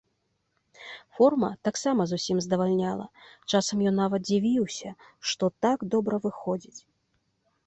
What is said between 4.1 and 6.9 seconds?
ён дзівіўся, што так добра выходзіць.